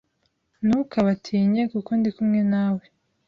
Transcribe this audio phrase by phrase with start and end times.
[0.65, 2.83] Ntukabatinye kuko ndi kumwe nawe